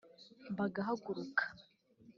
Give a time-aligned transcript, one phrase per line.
[0.57, 1.45] bagahaguruka